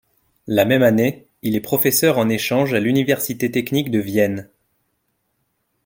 [0.47, 4.49] La même année, il est professeur en échange à l’Université technique de Vienne.